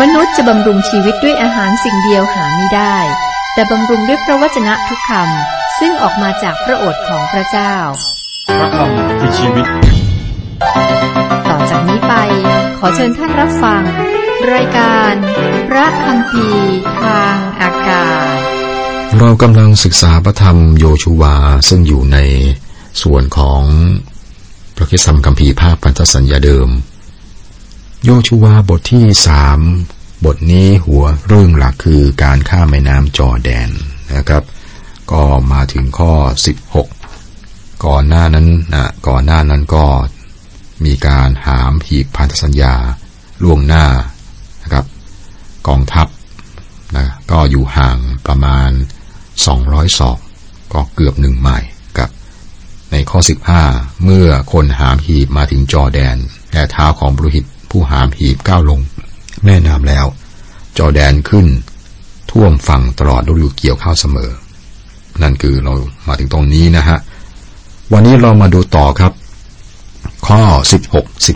[0.00, 2.96] มนุษย์จะบำรุงชีวิตด้วยอาหารสิ่งเดียวหาไม่ได้
[3.54, 7.74] แต่บำรุงด้วยพระวจนะทุกคำซึ่งออกมาจากพระโอษฐ์ของพระเจ้า
[8.58, 9.66] พระคำคือชีวิต
[11.48, 12.14] ต่อจากนี้ไป
[12.78, 13.82] ขอเชิญท่านรับฟัง
[14.52, 15.12] รายการ
[15.68, 16.46] พระคำพี
[17.00, 18.38] ทางอากาศ
[19.18, 21.36] เรากำลังศึกษาพระธรรมโยชูวา
[21.68, 22.18] ซึ่งอยู่ใน
[23.02, 23.62] ส่วนของ
[24.76, 26.70] พระคิสัมคัมภีร์ภาคพันธสัญญาเดิม
[28.06, 29.60] โยชูวาบทที่สาม
[30.24, 33.70] บทนี้หัวเรื่องหลักคือการข้ามแม่น้ำจอแดน
[34.14, 34.42] นะครับ
[35.12, 36.12] ก็มาถึงข้อ
[36.96, 39.86] 16 ก่อนหน้านั้นนะก่อนหน้านั้นก็
[40.84, 42.74] มีการหามหีบพันธสัญญา
[43.42, 43.86] ล่วงหน้า
[44.62, 44.84] นะครับ
[45.68, 46.06] กองทัพ
[46.96, 48.70] นะก็อยู่ห่างประมาณ
[49.34, 50.18] 200ศอก
[50.72, 52.10] ก็เกือบหนึ่งไมล์กับ
[52.90, 53.18] ในข้อ
[53.60, 56.16] 15 เมื่อคนหามหีบมาถึงจอแดน
[56.52, 58.80] และเท้าของบรุหิต ผู้หามหีบก้าวลง
[59.44, 60.06] แม่น้ำแล้ว
[60.78, 61.46] จอแดนขึ้น
[62.30, 64.30] ท่วมฝั่งตลอดฤดูเกี่ยวข้าวเสมอ
[65.22, 65.74] นั่นคือเรา
[66.06, 66.98] มาถึงตรงนี้นะฮะ
[67.92, 69.12] วันนี้เรามาดูต่อครับ
[70.26, 70.40] ข้อ
[70.82, 71.26] 16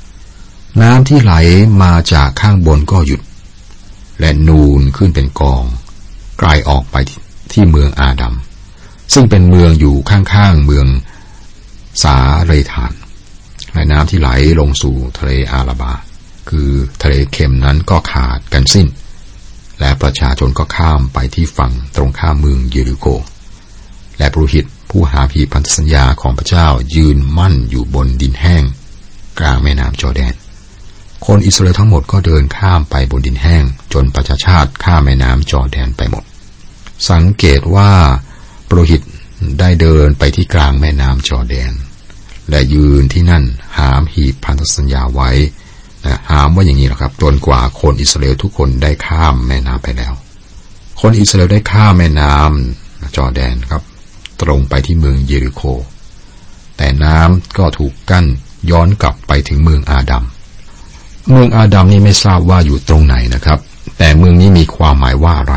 [0.00, 1.34] 17 น้ำที่ไหล
[1.82, 3.20] มาจากข้างบนก็หยุด
[4.20, 5.62] และนูนขึ้นเป็นกอง
[6.38, 6.96] ไกลออกไป
[7.52, 8.34] ที่เมืองอาดัม
[9.12, 10.86] ซึ่งเป็นเมืองอยู่ข้างๆเมือง
[12.02, 12.92] สาเรธาน
[13.76, 15.92] และน้ำที่ไหลลงสู่ทะเลอาราบา
[16.50, 16.70] คือ
[17.02, 18.86] ทะเลเค็มนั้นก็ขาดกันสิ้น
[19.80, 23.06] และประชาชนก็ข้ามไปที่ฝั่งตรงข้ามเมืองเยริโก
[24.18, 28.64] และปรุหิตผู้หาผีพันธสัญญาของพระเจ้ายืนมั่นอยู่บนดินแห้ง
[29.38, 30.34] กลางแม่น้ำจอแดน
[31.26, 36.24] คนอิสราเอลทั้งหมดก็เดินข้ามไปบนดินแห้ง จนประชาชาติข้ามแม่น้ำจอแดนไปหมด
[37.10, 37.90] สังเกตว่า
[38.68, 39.02] ปรหิต
[39.60, 41.72] ได้เดินไปที่กลางแม่น้ำจอแดน
[42.50, 43.44] และยืนที่นั่น
[43.76, 45.30] หามหีบพันธสัญญาไว้
[46.04, 50.12] นะหามว่าอย่างนี้นะครับจนกว่าคนอิสราเอลทุกคนได้ข้ามแม่น้ำไปแล้ว
[51.00, 53.82] คนอิสราเอลได้ข้ามแม่น้ำจอแดนครับ
[54.42, 55.62] ตรงไปที่เมืองเยริโค
[56.76, 58.26] แต่น้ำก็ถูกกั้น
[58.70, 60.24] ย้อนกลับไปถึงเมืองอาดัม
[61.30, 63.58] เมืองอาดัมนี่ไม่ทราบว่าอยู่ตรงไหนนะครับ
[63.98, 65.54] แต่เมืองนี้มีความหมายว่าอะไร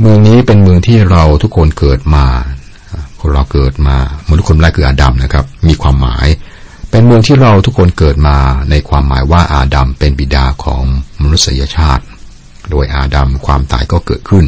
[0.00, 2.26] เมืองนี้เป็นเมืองที่เราทุกคนเกิดมา
[3.24, 3.96] คนเราเกิดมา
[4.28, 6.26] มนุษย์คนแรกคืออาดัมนะครับ มีความหมาย
[6.90, 8.36] เป็นเมืองที่เราทุกคนเกิดมา
[8.70, 10.82] ในความหมายว่าอาดัมเป็นบิดาของ
[11.22, 12.04] มนุษยชาติ
[12.70, 14.44] โดยอาดัมความตายก็เกิดขึ้น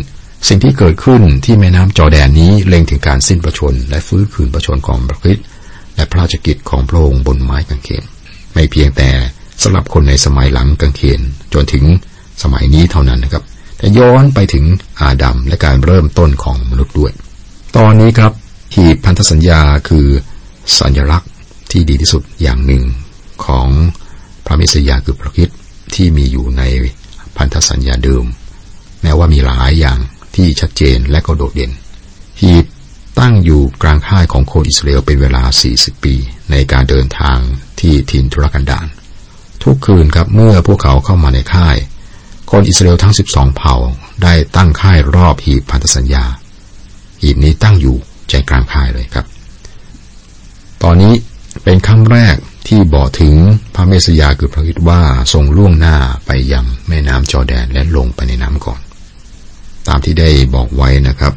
[0.49, 5.45] สิ่งที่เกิดขึ้นที่แม่น้ำจอแดนนี้เล็งถึงการสิ้นประชน และฟื้นคืนประชนของพระคริสต์
[5.97, 8.05] และพระราชกิจของพระองค์บนไม้กางเขน
[8.55, 9.09] ไม่เพียงแต่
[9.63, 11.21] สำหรับคนในสมัยหลังกางเขน
[11.55, 11.85] จนถึง
[12.43, 13.45] สมัยนี้เท่านั้นนะครับ
[13.79, 14.65] แต่ย้อนไปถึง
[15.01, 17.13] อาดัมและการเริ่มต้นของมนุษย์ด้วย
[17.77, 18.33] ตอนนี้ครับ
[18.75, 20.07] หีบพันธสัญญาคือ
[20.79, 21.31] สัญลักษณ์
[21.71, 22.85] ที่ดีที่สุดอย่างหนึ่ง
[23.45, 23.69] ของ
[24.47, 25.59] พระมสสยาคือพระคริสต์
[25.95, 26.63] ที่มีอยู่ใน
[27.37, 28.25] พันธสัญญาเดิม
[29.03, 29.99] แม้ว่ามีหลายอย่าง
[30.35, 31.73] ที่ชัดเจนและก็โดดเด่น
[32.41, 32.65] หีบ
[33.21, 35.43] ตั้งอยู่กลางค่ายของคนอิสราเอลเป็นเวลา
[35.75, 36.15] 40 ปี
[36.51, 37.39] ในการเดินทาง
[37.81, 38.87] ที่ทินทุรกันดาร
[39.63, 41.77] ทุกคืนครับเมื่อพวกเขาเข้ามาในค่าย
[42.51, 43.75] คนอิสราเอลทั้ง 12 เผ่า
[44.23, 46.25] ได้ตั้งค่ายรอบหีบพันธสัญญา
[47.23, 47.97] หีบนี้ตั้งอยู่
[48.29, 49.27] ใจกลางค่ายเลยครับ
[50.83, 51.13] ตอนนี้
[51.65, 52.37] เป็นครั้งแรก
[52.69, 53.35] ที่บอกถึง
[53.75, 55.01] พระเมสสยาคือพระคิดว่า
[55.33, 58.81] ทรงล่วงหน้าไปยังแม่น้ำจอแดนและลงไปในน้ำก่อน
[59.89, 61.33] ตามที่ได้บอกไว้นะครับ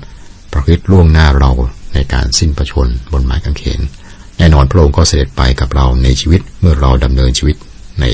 [0.52, 1.52] พระคิดล่วงหน้าเรา
[1.94, 3.80] ในการสิ้นประชนบนไม้กางเขน
[4.38, 7.56] แน่นอนพระองค์ก็เสด็จไปกับเราในชีวิตเมื่อเราดำเนินชีวิต
[8.02, 8.06] ใน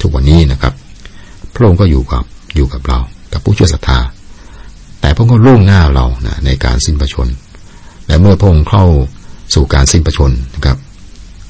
[0.00, 0.72] ทุกวันนี้นะครับ
[1.54, 2.24] พระองค์ก็อยู่กับ
[2.56, 2.98] อยู่กับเรา
[3.32, 3.98] กับผู้เชื่อศรัทธา
[5.00, 7.28] แต่พระองค์ก็ล่วงหน้าเรานะในการสิ้นประชน
[8.06, 8.86] และเมื่อพระองค์เข้า
[9.54, 10.78] สู่การสิ้นประชนนะครับ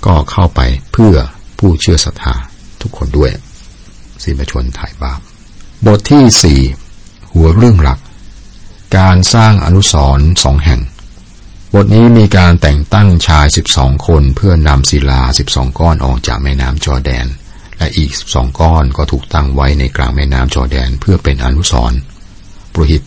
[0.07, 0.61] ก็เข้าไป
[0.93, 1.15] เพื่อ
[1.59, 2.35] ผู้เชื่อศรัทธา
[2.83, 3.31] ทุกคนด้วย
[4.23, 5.21] สิ้นประชนถ่ายบาป
[5.87, 6.61] บทที่สี่
[7.33, 7.99] หัวเรื่องหลัก
[8.99, 10.81] การสร้างอนุสรณ์สองแห่ง
[11.75, 17.27] บทนี้มีการแต่งตั้งชายสิบองคนเพื่อนำศิลาสิบองก้อนออกจากแม่น้ำจอแดน
[17.79, 21.99] และอีกสองก้อนก็ถูกตั้งไว้ในกลางแม่น้ำจอแดนเพื่อเป็นอนุสรณ์
[22.73, 23.03] ปรหิต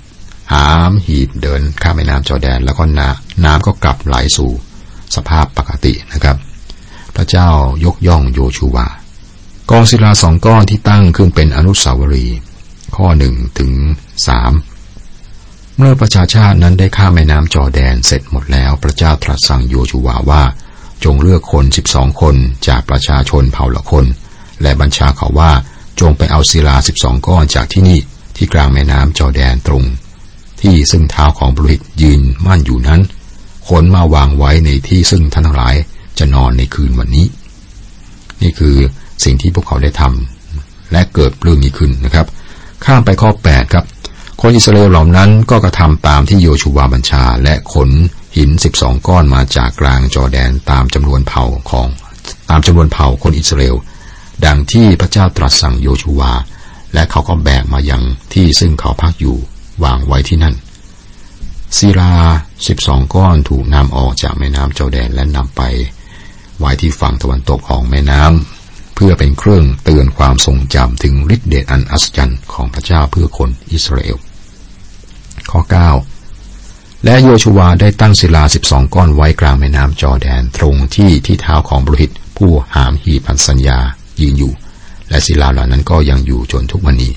[0.54, 4.52] หามหีบเดินข้ามแม่น้ำจอแดน แล้วก็น้ำน้ำก็กลับไหลสู่
[5.16, 6.38] สภาพปกตินะครับ
[7.16, 7.50] พระเจ้า
[7.86, 8.88] ยกย่องโยชูวา
[9.72, 12.38] กองศิลาสองก้อนที่ตั้งขึ้นเป็นอนุสาวรีย์
[12.96, 13.72] ข้อหนึ่งถึง
[14.28, 14.52] สาม
[15.78, 20.44] เมื่อประชาชาตินั้นได้ข้ามแม่น้ำจอแดนเสร็จหมดแล้ว พระเจ้าตรัสสั่งโยชูวาว่า
[21.04, 22.36] จงเลือกคนสิบสองคน
[22.68, 24.06] จากประชาชนเผ่าละคน
[24.62, 25.52] และบัญชาเขาว่า
[26.00, 28.00] จงไปเอาศิลาสิบสองก้อนจากที่นี่
[28.36, 29.84] ที่กลางแม่น้ำจอแดนตรง
[30.62, 33.02] ที่ซึ่งเท้าของบริษยืนมั่นอยู่นั้น
[33.68, 35.76] ขนมาวางไว้ในที่ซึ่งท่านทั้งหลาย
[36.20, 37.26] จะนอนในคืนวันนี้
[38.42, 38.76] นี่คือ
[39.24, 42.28] สิ่งที่พวกเขาได้ทำและเกิดเรื่องนี้ขึ้นนะครับ
[42.86, 43.86] ข้ามไปข้อ 8 ครับ
[44.42, 47.90] คนอิสราเอลเหล่านั้นก็กระทำตามที่โยชูวาบัญชา และขน
[48.36, 48.50] หิน
[48.80, 51.88] 12 ก้อนมาจากกลางจอแดนตามจำนวนเผ่าของ
[52.50, 53.76] ตามจำนวนเผ่าคนอิสราเอล
[54.46, 56.32] ดังที่พระเจ้าตรัสสั่งโยชูวา
[56.94, 58.04] และเขาก็แบกมายัง
[58.34, 59.38] ที่ซึ่งเขาพักอยู่
[59.84, 60.56] วางไว้ที่นั่น
[61.78, 62.14] ศิลา
[62.68, 65.62] สิบสองก้อนถูกนำออกจากแม่น้ำจอแดนและนำไป
[66.60, 74.18] ไว้ที่ฝั่งตะวันตกของแม่น้ำเพื่อเป็นเครื่องเตือนความทรงจำถึงฤทธิเดชอันอัศจรรย์ของพระเจ้าเพื่อคนอิสราเอล
[75.52, 75.62] ข้อ
[76.34, 83.80] 9 และโยชูวาได้ตั้งศิลาสิบสองก้อนไว้กลางแม่น้ำจอแดนตรงที่ที่เท้าของบริหิตผู้หามหีพันสัญญา
[84.22, 84.54] ยืนอยู่
[85.10, 87.14] และศิลาเหล่านั้นก็ยังอยู่จนทุกวันนี้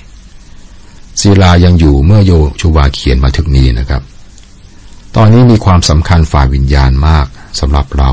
[1.21, 4.01] ศิลายังอยู่เมื่อโยชูวาเขียนมาถึงนี้นะครับ
[5.15, 7.25] ตอนนี้มีความสำคัญฝ่ายวิญญาณมาก
[7.59, 8.11] สำหรับเรา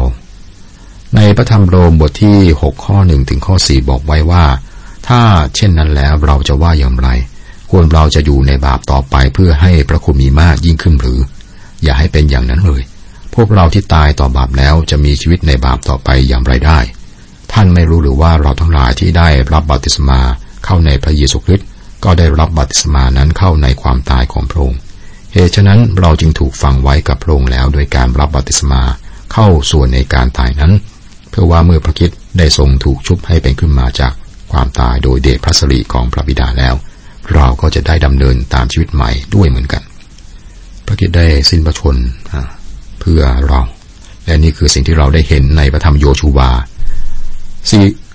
[1.17, 4.45] ในพระธรรมโรมบทที่ 6 ข้อหนึ่งถึงข้อสี่บอกไว้ว่า
[5.09, 5.21] ถ้า
[5.57, 7.09] เช่นนั้นแล้วเราจะว่าอย่างไร
[7.71, 11.19] ควรเราจะอยู่ในบาปต่อไปเพื่อให้พระคุณมีมากยิ่งขึ้นหรือ
[11.83, 12.83] อย่าให้เป็นอย่างนั้นเลย
[13.35, 16.79] พวกเราที่ตายต่อบาปแล้วจะมีชีวิตในบาปต่อไปอย่างไรได้
[17.53, 20.21] ท่านไม่รู้หรือว่าเราทั้งหลายที่ได้รับบัติศมา
[20.65, 21.69] เข้าในพระเยซูคริสต์
[22.05, 24.81] ก็ได้รับบัติศมานั้นเข้าในความตายของพระองค์
[25.33, 28.83] เหตุฉะนั้นเราจึงถูกฝังไว้กับพระองค์แล้ว โดยการรับบัติศมา
[29.33, 30.73] เข้าส่วนในการตายนั้น
[31.31, 34.13] เพื่อว่าเมื่อพระคิดได้ทรงถูกชุบให้เป็นขึ้นมาจาก
[34.53, 36.75] ความตายโดยเดชพระสิริของพระบิดาแล้ว
[37.35, 39.83] เราก็จะได้ดำเนินตามชีวิตใหม่ด้วยเหมือนกัน
[40.87, 41.97] พระคิดได้สิ้นพระชน
[43.01, 43.61] เพื่อเรา
[44.25, 46.51] และนี่คือสิ่งที่เราได้เห็นในพระธรรมโยชูวา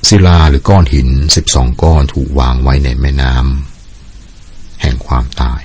[0.08, 3.73] ศิลาหรือก้อนหินสิบสองก้อนถูกวางไว้ในแม่น้ำ
[4.84, 5.62] แห่งความตาย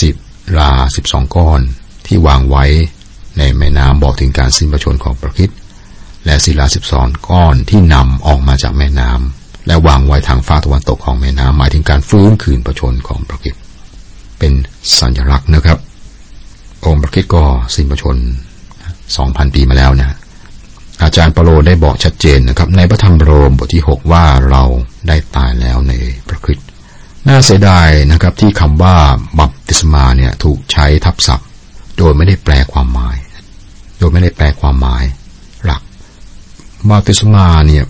[0.00, 0.14] สิบ
[0.58, 1.60] ลาสิบสองก้อน
[2.06, 2.64] ที่วางไว้
[3.38, 5.50] ในแม่น้ำบอกถึงการสิ้นพระชนของพระคิด
[6.24, 13.54] และศิลาสิบสองก้อนที่นำออกมาจากแม่น้ำและวางไว้ทางฟ้าตะวันตกของแม่น้ำหมายถึงการฟื้นคืนพระชนของพระคิด
[14.38, 14.52] เป็น
[14.98, 15.78] สัญลักษณ์นะครับ
[16.84, 17.44] องค์พระคิดก็
[17.74, 18.16] สิ้นพระชน
[19.16, 20.16] สองพันปีมาแล้วนะ
[21.02, 24.62] อาจารย์ปโลได้บอกชัดเจนนะครับ ในพระธรรมโรมบทที่ 6 ว่าเรา
[25.08, 25.92] ได้ตายแล้วใน
[26.28, 26.68] พระคริสต์
[27.28, 28.96] น่าเสียดายนะครับที่คำว่า
[29.38, 31.48] บัพติศมาเนี่ยถูกใช้ทับศัพท์
[31.98, 33.16] โดยไม่ได้แปลความหมาย
[33.98, 35.04] โดยไม่ได้แปลความหมาย
[35.64, 35.82] หลัก
[36.90, 37.84] บัพติศมาเนี่ย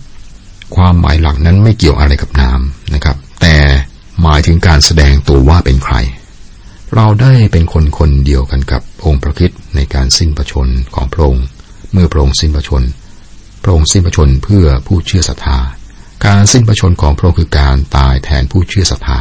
[0.77, 3.57] ความหมายหลักนั้นไม่เกี่ยวอะไรกับน้ำนะครับ แต่
[4.23, 5.95] หมายถึงการแสดงตัวว่าเป็นใคร
[6.95, 11.47] เราได้เป็นคนคนเดียวกันกับองค์พระคิดในการสิ้นประชนของพระองค์
[11.93, 12.83] เมื่อพระองค์สิ้นพระชน
[13.63, 15.59] พระองค์สิ้นพระชนเพื่อผู้เชื่อศรัทธา
[16.25, 19.19] การสิ้นพระชนของพระองค์คือการตายแทนผู้เชื่อศรัทธา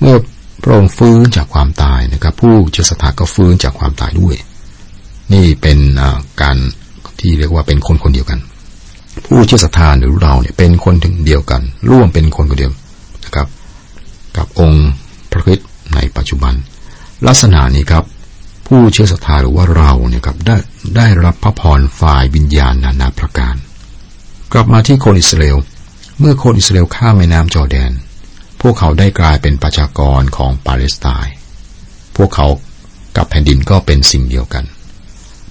[0.00, 0.16] เมื่อ
[0.62, 4.36] พระองค์ฟื้นจากความตายนะครับ ผู้เชื่อศรัทธาก็ฟื้นจากความตายด้วย
[5.32, 5.78] นี่เป็น
[6.42, 6.56] การ
[7.20, 8.40] ที่เรียกว่าเป็นคนคนเดียวกัน
[9.26, 12.72] ผู้เชื่อศรัทธาหรือเราเนี่ยเป็นคนถึงเดียวกัน ร่วมเป็นคนคนเดียว
[13.24, 13.48] นะครับ
[14.36, 14.88] กับองค์
[15.30, 15.58] พระคิด
[15.94, 16.54] ในปัจจุบัน
[17.26, 18.04] ลักษณะนี้ครับ
[18.66, 20.56] ผู้เชื่อศรัทธาหรือว่าเราเนี่ยครับได้
[20.96, 23.54] ได้รับพระพรฝ่ายวิญญาณนานาประการ
[24.52, 25.58] กลับมาที่คนอิสราเอล
[26.22, 27.92] เมื่อคนอิสราเอลข้ามแม่น้ำจอแดน
[28.60, 31.34] พวกเขาได้กลายเป็นประชากรของปาเลสไตน์
[32.16, 32.46] พวกเขา
[33.16, 34.64] กับแผ่นดินก็เป็นสิ่งเดียวกัน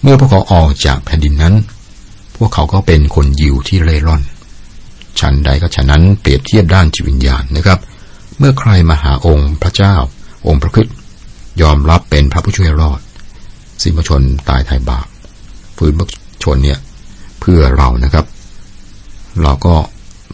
[0.02, 1.56] เมื่อพวกเขาออกจากแผ่นดินนั้น
[2.38, 4.22] พวกเขาก็เป็นคนยิวที่เร่ร่อน
[5.20, 7.80] ฉันใดก็ฉะนั้นเปรียบเทียบด้านจิตวิญญาณนะครับ
[8.38, 9.96] เมื่อใครมาหาองค์พระเจ้า
[10.48, 10.88] องค์พระคิด
[11.62, 13.00] ยอมรับเป็นพระผู้ช่วยรอด
[13.82, 15.08] สิ้นพระชนตายไถ่บาป
[15.78, 16.08] ฟื้นพระ
[16.44, 16.80] ชนเนี่ย
[17.40, 18.26] เพื่อเรานะครับ
[19.42, 19.76] เราก็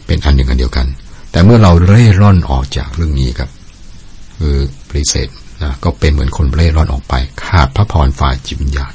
[0.06, 0.86] เป็นอันหนึ่งอันเดียวกัน
[1.30, 3.50] แต่เมื่อเราเร่ร่อนออกจากเรื่องนี้ครับ
[4.38, 4.56] คือ
[4.88, 5.28] ปริเสธ
[5.62, 8.92] นะก็เป็นเหมือนคนเร่ร่อนออกไป ขาดพระพรฝ่ายจิตวิญญาณ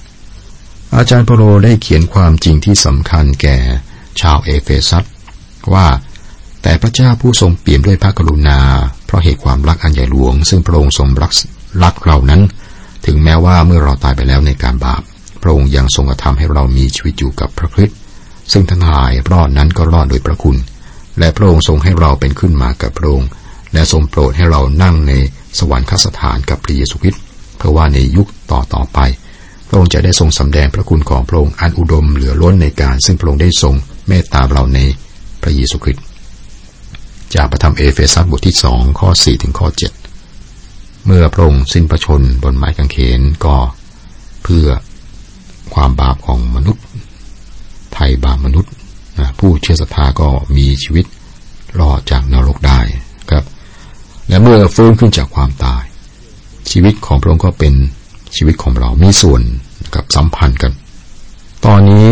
[0.96, 3.58] อาจารย์เปโลได้เขียนความจริงที่สำคัญแก่
[4.22, 5.03] ชาวเอเฟซัส
[5.74, 5.88] ว่า
[6.62, 8.60] แต่พระเจ้าผู้ทรงเปี่ยมด้วยพระกรุณา
[9.06, 11.32] เพราะเหตุความรักอันใหญ่หลวง ซึ่งพระองค์ทรงรัก
[11.84, 12.41] รักเรานั้น
[13.06, 15.01] ถึงแม้ว่าเมื่อเราตายไปแล้วในการบาป
[15.41, 17.98] พระองค์ยังทรงกระทำให้เรามีชีวิตอยู่กับพระคริสต์
[18.51, 20.58] ซึ่งทั้งหลายรอดนั้นก็รอดโดยพระคุณ
[21.20, 23.30] และพระองค์ทรงให้เราเป็นขึ้นมากับพระองค์
[23.74, 25.13] และทรงโปรดให้เรานั่งใน
[25.60, 27.24] สวรรคสถานกับพระเยซูคริสต์
[27.58, 29.00] เพื่อว่าในยุคต่อต่อไป
[29.68, 33.75] พระองค์จะได้ทรงสำแดงพระคุณของพระองค์อันอุดมเหลือล้นในการ ซึ่งพระองค์ได้ทรง
[34.08, 34.80] เมตตาเราใน
[35.41, 36.03] พระเยซูคริสต์
[37.36, 39.91] จากพระธรรมเอเฟซัสบทที่สองข้อสี่ถึงข้อเจ็ด
[41.06, 43.56] เมื่อพระองค์สิ้นพระชนม์บนไม้กางเขนก็
[44.44, 44.68] เพื่อ
[45.74, 46.84] ความบาปของมนุษย์
[47.94, 48.72] ไถ่บาปมนุษย์
[49.39, 51.06] ผู้เชื่อศรัทธาก็มีชีวิต
[51.80, 52.80] รอดจากนรกได้
[53.30, 53.44] ครับ
[54.27, 55.84] และเมื่อฟื้นขึ้นจากความตาย
[56.72, 57.74] ชีวิตของพระองค์ก็เป็น
[58.36, 59.41] ชีวิตของเรา มีส่วน
[59.96, 60.72] กับสัมพันธ์กัน
[61.65, 62.08] ตอนนี้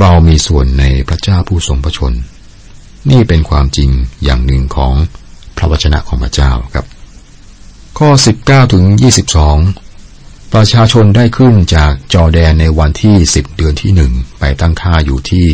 [0.00, 2.12] เรามีส่วนในพระเจ้าผู้ทรงพระชน
[3.10, 3.90] นี่เป็นความจริง
[4.24, 4.92] อย่างหนึ่งของ
[5.56, 6.86] พระวจนะของพระเจ้าครับ
[7.98, 8.08] ข้อ
[8.42, 8.84] 19ถึง
[9.68, 15.44] 22 ประชาชนได้ขึ้นจากจอแดนในวันที่ 10 เดือนที่หนึ่งไปตั้งค่าอยู่ที่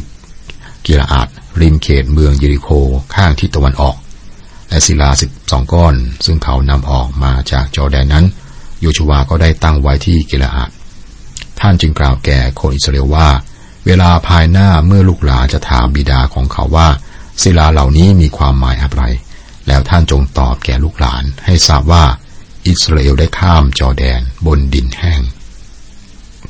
[0.87, 1.29] กิลอาด
[1.61, 2.69] ริมเขตเมืองเยริโค
[3.15, 3.97] ข้างทิศตะวันออก
[4.69, 8.25] และศิลาสิบสองก้อน ซึ่งเขานำออกมาจากจอแดนนั้น
[8.81, 10.71] โยชูวาก็ได้ตั้งไว้ที่กิลอาด
[11.61, 13.29] ท่านจึงกล่าวแก่คนอิสราเอลว่า
[13.87, 16.89] เวลาภายหน้าเมื่อลูกหลานจะถามบิดาของเขาว่า
[17.43, 19.03] ศิลาเหล่านี้มีความหมายอะไร
[19.67, 22.05] แล้วท่านจงตอบแก่ลูกหลานให้ทราบว่า
[22.67, 25.21] อิสราเอลได้ข้ามจอแดนบนดินแห้ง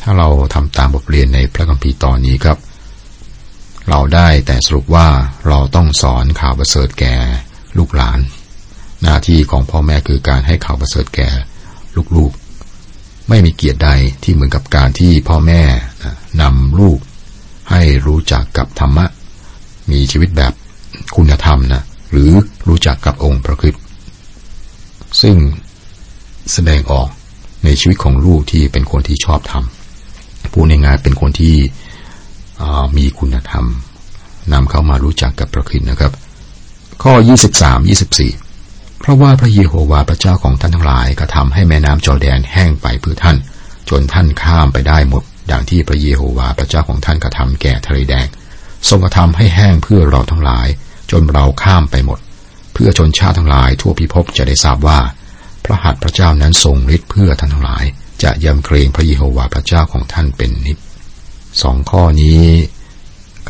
[0.00, 2.58] ถ้าเราทำตามบทเรียนในพระคัมภีร์ตอนนี้ครับ
[3.88, 5.08] เราได้แต่สรุปว่า
[5.48, 7.14] เราต้องสอนข่าวประเสริฐแก่
[7.78, 8.18] ลูกหลาน
[9.02, 11.28] หน้าที่ของพ่อแม่คือการให้ข่าวประเสริฐแก่
[12.16, 13.90] ลูกๆ ไม่มีเกียรติใด
[14.22, 15.62] ที่เหมือนกับการที่พ่อแม่
[16.42, 16.98] นำลูก
[17.70, 19.06] ให้รู้จักกับธรรมะ
[19.90, 20.52] มีชีวิตแบบ
[21.16, 22.30] คุณธรรมนะหรือ
[22.68, 23.74] รู้จักกับองค์พระคิด
[25.22, 25.36] ซึ่ง
[26.52, 27.08] แสดงออก
[27.64, 31.56] ในชีวิตของลูกที่เป็นคนที่ชอบทำผู้ในงานเป็นคนที่
[32.96, 33.66] มีคุณธรรม
[34.52, 36.12] นำเข้ามารู้จักกับพระคิดนะครับ
[37.02, 37.14] ข้อ
[37.68, 37.88] 23
[38.28, 43.36] 24 เพราะว่าพระเยโฮวาห์พระเจ้าของท่านทั้งหลายก็ทำให้แม่น้ำจอแดนแห้งไปเพื่อท่าน
[43.90, 48.26] จนท่านข้ามไปได้หมด ดังที่พระเยโฮวาห์พระเจ้าของท่านกระทาแก่ทะเลแดง
[48.88, 50.68] ทรงกระทำให้แห้งเพื่อเราทั้งหลาย
[51.10, 52.18] จนเราข้ามไปหมด
[52.74, 54.98] เพื่อชนชาติทั้งหลาย ทั่วพิภพจะได้ทราบว่า
[55.64, 57.84] พระหัตถ์พระเจ้านั้นทรงฤทธิ์เพื่อท่านทั้งหลาย
[58.22, 60.78] จะยำเกรงพระเยโฮวาห์พระเจ้าของท่านเป็นนิจ
[61.62, 62.42] สองข้อนี้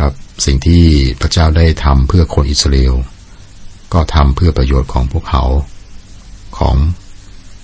[0.00, 0.12] กับ
[0.44, 0.84] สิ่งที่
[1.20, 2.94] พระเจ้าได้ทำเพื่อคนอิสราเอล
[3.92, 5.44] ก็ทำเพื่อประโยชน์ของพวกเขา
[6.58, 6.76] ของ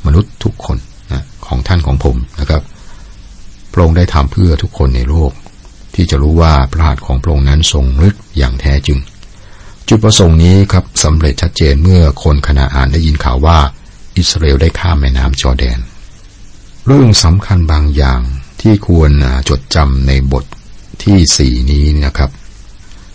[0.07, 0.79] มนุษย์ทุกคน
[1.13, 2.63] นะของท่านของผมนะครับ
[3.73, 5.33] พระองค์ได้ทำเพื่อทุกคนในโลก
[5.95, 8.99] ที่จะรู้ว่าพระหัตถ์ของพระองค์นั้นทรงฤทธิ์อย่างแท้จริง
[9.89, 13.59] จุดประสงค์นี้ครับสำเร็จชัดเจนเมื่อคนคณะอ่านได้ยินข่าวว่า
[14.17, 15.79] อิสราเอลได้ข้ามแม่น้ำจอแดน
[16.87, 18.21] เรื่องสำคัญบางอย่าง
[18.61, 19.11] ที่ควร
[19.49, 20.45] จดจำในบท
[21.05, 22.31] ที่สี่นี้นะครับ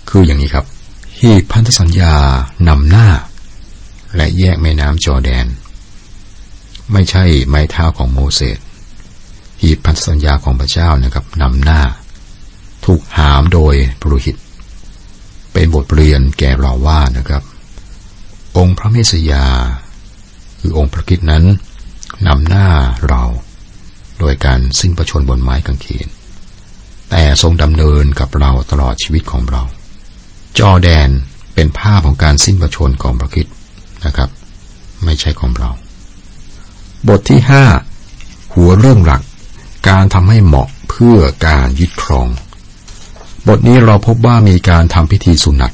[0.10, 0.66] คืออย่างนี้ครับ
[1.20, 2.14] ฮีพันธสัญญา
[2.68, 3.08] นำหน้า
[4.16, 5.46] และแยกแม่น้ำจอแดน
[6.92, 8.58] ไม่ใช่ไม้เท้าของโมเสส
[9.62, 11.82] หีบพันธสัญญาของพระเจ้านะครับนำหน้า
[12.86, 14.36] ถูกหามโดยปรุหิต
[15.54, 17.44] เป็นบทเรียนแก่เราว่านะครับ
[18.58, 19.46] องค์พระเมสยา
[20.60, 21.44] คือองค์พระคิดนั้น
[22.28, 22.68] นำหน้า
[23.08, 23.24] เรา
[24.20, 26.08] โดยการสิ้นประชนบนไม้กางเขน
[27.10, 29.64] แต่ทรงดำเนินกับเราตลอดชีวิตของเรา
[30.60, 31.10] จอแดน
[31.54, 33.48] เป็นภาพของการสิ้นประชนของพระคิด
[34.06, 34.30] นะครับ
[35.04, 35.70] ไม่ใช่ของเรา
[37.08, 37.66] บทที่ห้า
[38.54, 39.22] หัวเรื่องหลัก
[39.90, 41.18] การทำให้เหมาะเพื่อ
[41.48, 42.28] การยึดครอง
[43.48, 45.72] บทนี้เราพบว่ามีการทำพิธีสุนัต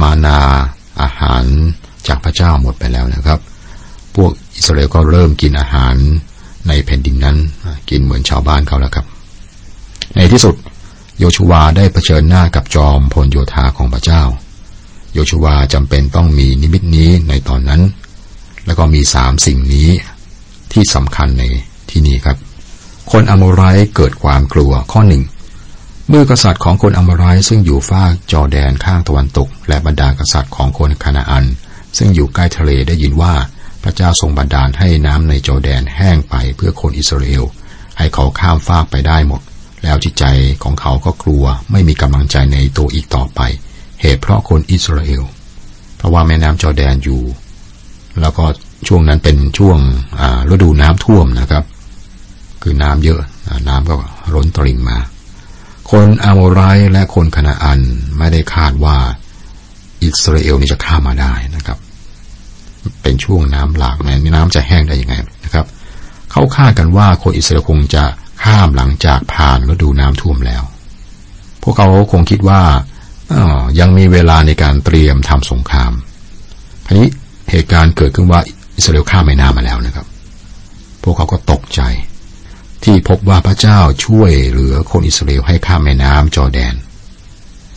[0.00, 0.40] มานา
[1.00, 1.44] อาหาร
[2.06, 3.40] จากพระเจ้าหมดไปแล้วนะครับ
[4.14, 5.94] พวกอิสราเอลก็เริ่มกินอาหาร
[6.68, 7.36] ในแผ่นดินนั้น
[7.90, 9.06] กินเหมือนชาวบ้านเขาแล้วครับ
[10.16, 10.54] ในที่สุด
[11.18, 14.22] โยชูวาได้เผชิญหน้ากับจอมพลโยธาของพระเจ้า
[15.14, 17.82] โยชูวาจำเป็นต้องมีนิมิตนี้ในตอนนั้น
[18.66, 19.88] แล้วก็มีสามสิ่งนี้
[20.72, 21.44] ที่สำคัญใน
[21.90, 22.36] ที่นี้ครับ
[23.12, 23.62] คนอโมไร
[23.94, 25.22] เกิดความกลัวข้อหนึ่ง
[26.08, 31.44] เมื่อกษัตริย์ของคนอโมไรซึ่งอยู่ฟากจอแดนข้างตะวันตก และบรรดากษัตริย์ของคนคานาอัน
[31.96, 33.34] ซึ่งอยู่ใกล้ทะเลได้ยินว่า
[33.88, 37.44] พระเจ้าทรงบันดาลให้น้ำในจอแดนแห้งไปเพื่อคนอิสราเอล
[37.98, 39.40] ให้เขาข้ามฟากไปได้หมด
[39.82, 40.24] แล้วจิตใจ
[40.62, 43.40] ของเขาก็กลัวไม่มีกำลังใจในตัวอีกต่อไป
[44.00, 45.22] เหตุเพราะคนอิสราเอล
[45.96, 47.22] เพราะว่าแม่น้ำจอแดนอยู่
[48.20, 48.44] แล้วก็
[48.88, 49.78] ช่วงนั้นเป็นช่วง
[50.50, 51.64] ฤดูน้ำท่วมนะครับ
[52.62, 53.20] คือน้ำเยอะ
[53.68, 53.94] น้ำก็
[54.34, 54.98] ล้นตริ่งมา
[55.90, 56.60] คนอาโมไร
[56.92, 57.80] และคนคณาอัน
[58.18, 58.96] ไม่ได้คาดว่า
[60.02, 61.78] อิสราเอลนี่จะข้ามมาได้นะครับ
[63.02, 65.14] เป็นช่วงน้ำหลากแม่น้ำจะแห้งได้ยังไง
[65.44, 65.66] นะครับ
[66.32, 68.04] เขาคาดกันว่าคนอิสราเอลคงจะ
[68.44, 70.62] ข้ามหลังจากผ่านฤดูน้ำท่วมแล้ว
[71.62, 72.62] พวกเขาคงคิดว่า
[73.80, 75.92] ยังมีเวลาในการเตรียมทำสงคราม
[76.86, 77.08] ทีนี้
[77.50, 78.40] เหตุการณ์เกิดขึ้นว่า
[78.76, 80.06] อิสราเอลข้ามแม่น้ำมาแล้วนะครับ
[81.02, 81.80] พวกเขาก็ตกใจ
[82.84, 86.74] ที่พบว่าพระเจ้าช่วยเหลือคนอิสราเอลให้ข้ามแม่น้ำจอแดน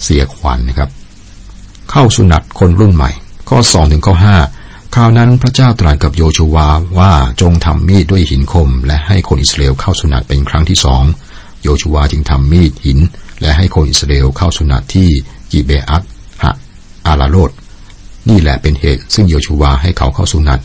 [0.04, 0.90] เสียขวัญนนะครับ
[1.92, 3.12] เข้าสุนัตคนรุ่นใหม่
[3.50, 4.38] ข้อสองถึงข้อห้า
[5.00, 6.68] ราวนั้นพระเจ้าตรัสกับโยชูวา
[7.00, 11.04] ว่าจงทำมีดด้วยหินคม และให้คนอิสราเอลเข้าสุนัตเป็นครั้งที่สอง
[11.64, 13.00] โยชูวาจึงทำมีดหิน
[13.42, 15.10] และให้คนอิสราเอลเข้าสุนัตที่
[15.52, 16.04] กิเบอัต
[16.44, 16.54] ฮะ
[17.08, 17.52] อาลาโรด
[18.30, 20.60] นี่แหละเป็นเหตุซึ่งโยชูวาให้เขาเข้าสุนัต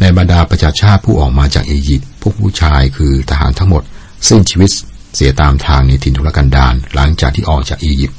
[0.00, 3.82] ในบรรดาประชาชาติผู้ออกมาจากอียิปต์พวกผู้ชายคือทหารทั้งหมด
[4.28, 4.70] สิ้นชีวิต
[5.14, 8.16] เสียตามทางในถิ่นทุรกันดารหลังจากที่ออกจากอียิปต์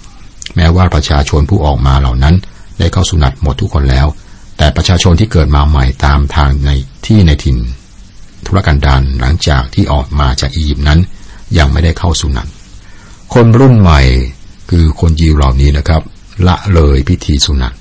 [0.56, 2.36] แม้ว่าประชาชนผู้ออกมาเหล่านั้น
[2.80, 4.08] ได้เข้าสุนัตหมดทุกคนแล้ว
[4.60, 6.72] แต่ประชาชนที่เกิดมาใหม่ตามทางใน
[7.06, 7.58] ที่ในถิ่น
[8.46, 11.00] ธุรกันดารหลังจากที่ออกมาจากอียิปต์นั้น
[11.58, 12.48] ยังไม่ได้เข้าสุนัต
[13.34, 14.02] คนรุ่นใหม่
[14.70, 16.02] คือคนยิวเหล่านี้นะครับ
[16.48, 17.74] ละเลยพิธีสุนัต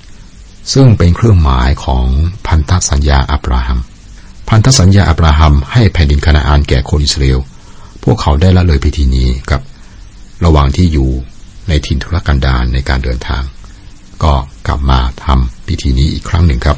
[0.73, 2.05] ซึ่งเป็นเครื่องหมายของ
[2.47, 3.79] พันธสัญญาอับราฮัม
[4.49, 7.39] พันธสัญญาอับราฮัมให้แผ่นดินคานาอานแก่คนอิสราเอล
[8.03, 9.61] พวกเขาได้ละเลยพิธีนี้กับ
[10.45, 11.09] ระหว่างที่อยู่
[11.67, 13.43] ในทินทุรกันดารในการเดินทาง
[14.23, 14.33] ก็
[14.69, 16.77] กลับมาทำพิธีนี้อีกครั้งหนึ่งครับ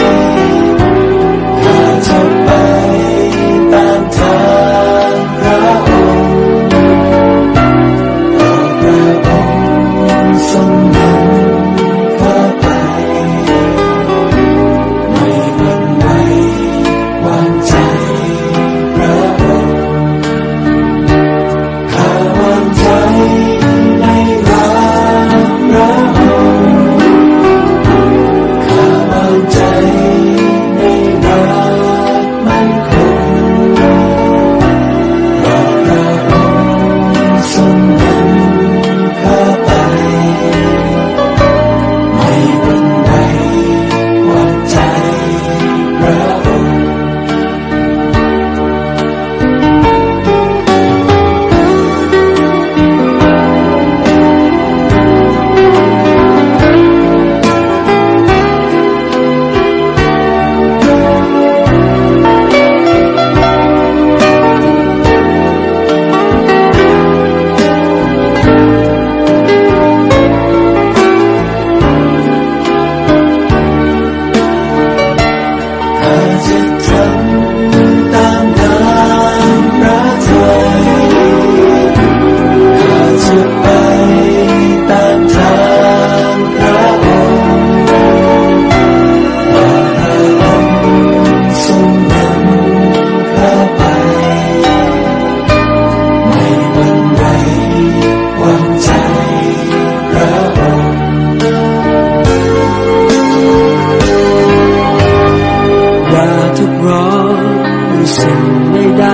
[106.61, 107.43] ทุกร้อน
[107.89, 108.41] หรืสิ่ง
[108.73, 109.05] ใด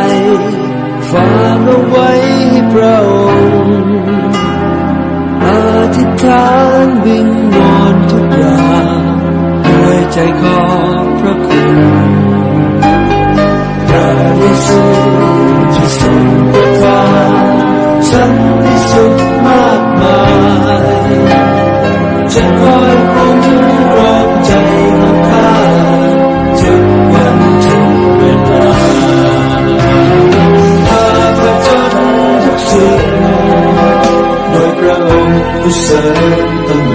[0.52, 2.10] ๆฝากเอาไว้
[2.52, 3.86] ให้พระองค์
[5.44, 5.48] อ
[5.96, 6.48] ธิษฐา
[6.84, 9.02] นวิงวอนทุกอย่าง
[9.66, 10.62] ด้วยใจขอ
[11.20, 11.78] พระคุณ
[13.88, 14.82] พระเยซู
[15.76, 17.32] จะทรงประทาน
[18.10, 18.32] ฉัน
[18.64, 19.14] ที่สุข
[19.46, 20.22] มากมา
[20.84, 20.86] ย
[22.34, 23.57] จะคอยคง
[35.69, 36.87] sarandang